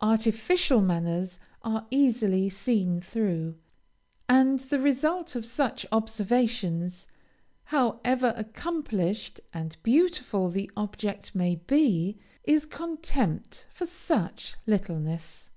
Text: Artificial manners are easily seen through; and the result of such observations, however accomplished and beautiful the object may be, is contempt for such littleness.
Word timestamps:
Artificial 0.00 0.80
manners 0.80 1.40
are 1.62 1.88
easily 1.90 2.48
seen 2.48 3.00
through; 3.00 3.56
and 4.28 4.60
the 4.60 4.78
result 4.78 5.34
of 5.34 5.44
such 5.44 5.84
observations, 5.90 7.08
however 7.64 8.32
accomplished 8.36 9.40
and 9.52 9.76
beautiful 9.82 10.48
the 10.48 10.70
object 10.76 11.34
may 11.34 11.56
be, 11.56 12.16
is 12.44 12.66
contempt 12.66 13.66
for 13.68 13.84
such 13.84 14.54
littleness. 14.64 15.50